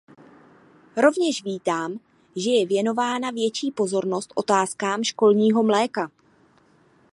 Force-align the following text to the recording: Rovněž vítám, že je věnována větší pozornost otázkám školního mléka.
Rovněž 0.97 1.43
vítám, 1.43 1.99
že 2.35 2.51
je 2.51 2.65
věnována 2.67 3.29
větší 3.31 3.71
pozornost 3.71 4.33
otázkám 4.35 5.03
školního 5.03 5.63
mléka. 5.63 6.11